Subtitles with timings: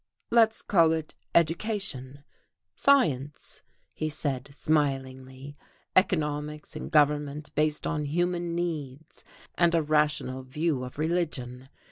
[0.31, 2.23] "Let's call it education,
[2.75, 3.61] science,"
[3.93, 5.55] he said smilingly,
[5.95, 11.69] "economics and government based on human needs and a rational view of religion.